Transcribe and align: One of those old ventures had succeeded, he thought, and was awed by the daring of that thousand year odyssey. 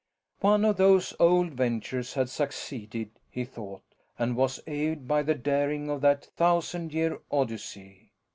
One 0.39 0.65
of 0.65 0.77
those 0.77 1.13
old 1.19 1.51
ventures 1.51 2.15
had 2.15 2.27
succeeded, 2.27 3.11
he 3.29 3.45
thought, 3.45 3.83
and 4.17 4.35
was 4.35 4.59
awed 4.67 5.07
by 5.07 5.21
the 5.21 5.35
daring 5.35 5.91
of 5.91 6.01
that 6.01 6.25
thousand 6.25 6.91
year 6.91 7.19
odyssey. 7.29 8.11